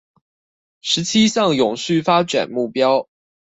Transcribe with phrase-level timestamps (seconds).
[0.81, 3.07] 十七項永續發展目標